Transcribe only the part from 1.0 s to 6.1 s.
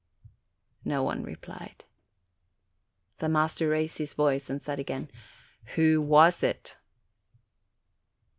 one replied. The master raised his voice, and said again, "Who